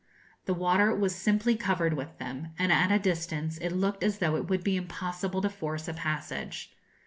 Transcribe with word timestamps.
The 0.45 0.55
water 0.55 0.95
was 0.95 1.13
simply 1.13 1.55
covered 1.55 1.93
with 1.93 2.17
them; 2.17 2.53
and 2.57 2.73
at 2.73 2.91
a 2.91 2.97
distance 2.97 3.59
it 3.59 3.69
looked 3.69 4.01
as 4.03 4.17
though 4.17 4.35
it 4.35 4.49
would 4.49 4.63
be 4.63 4.75
impossible 4.75 5.43
to 5.43 5.49
force 5.51 5.87
a 5.87 5.93
passage. 5.93 6.75